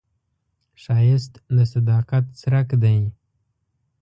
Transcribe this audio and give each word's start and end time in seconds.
ښایست 0.83 1.33
د 1.55 1.57
صداقت 1.73 2.25
څرک 2.39 2.67
دی 2.83 2.99